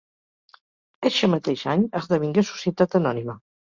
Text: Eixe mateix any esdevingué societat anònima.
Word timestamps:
Eixe 1.09 1.29
mateix 1.33 1.67
any 1.75 1.85
esdevingué 2.01 2.45
societat 2.53 2.99
anònima. 3.03 3.37